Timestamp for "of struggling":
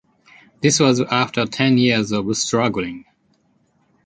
2.11-3.05